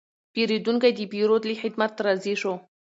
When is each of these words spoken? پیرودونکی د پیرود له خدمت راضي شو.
پیرودونکی 0.33 0.91
د 0.95 0.99
پیرود 1.11 1.43
له 1.49 1.55
خدمت 1.61 1.91
راضي 2.05 2.33
شو. 2.41 2.53